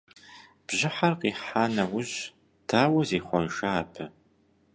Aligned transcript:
Бжьыхьэр 0.65 1.13
къихьа 1.19 1.63
нэужь, 1.75 2.15
дауэ 2.67 3.01
зихъуэжа 3.07 3.69
абы? 3.81 4.05